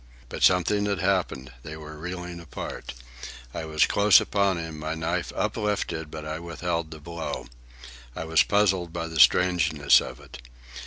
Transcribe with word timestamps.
But 0.29 0.41
something 0.41 0.87
had 0.87 0.97
happened. 0.97 1.51
They 1.61 1.77
were 1.77 1.95
reeling 1.95 2.39
apart. 2.39 2.95
I 3.53 3.65
was 3.65 3.85
close 3.85 4.19
upon 4.19 4.57
him, 4.57 4.79
my 4.79 4.95
knife 4.95 5.31
uplifted, 5.35 6.09
but 6.09 6.25
I 6.25 6.39
withheld 6.39 6.89
the 6.89 6.99
blow. 6.99 7.45
I 8.15 8.23
was 8.23 8.41
puzzled 8.41 8.91
by 8.91 9.05
the 9.07 9.19
strangeness 9.19 10.01
of 10.01 10.19
it. 10.19 10.41